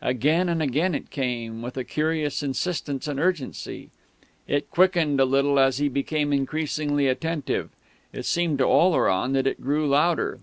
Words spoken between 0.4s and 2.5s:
and again it came, with a curious